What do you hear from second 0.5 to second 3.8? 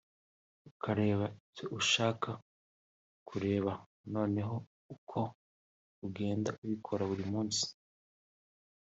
ukareba ibyo ushaka kureba